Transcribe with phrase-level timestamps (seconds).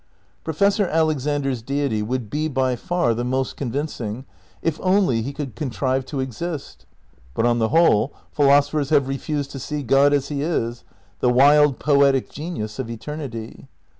[0.43, 4.25] Professor Alexander's Deity would be by far the most convincing,
[4.63, 6.87] if only he could contrive to exist.
[7.35, 10.83] But, on the whole, philosophers have refused to see God as he is:
[11.19, 13.67] the wild poetic genius of eternity.